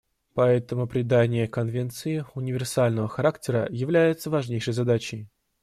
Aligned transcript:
Поэтому 0.33 0.87
придание 0.87 1.47
Конвенции 1.47 2.25
универсального 2.33 3.07
характера 3.07 3.67
является 3.69 4.31
важнейшей 4.31 4.73
задачей. 4.73 5.29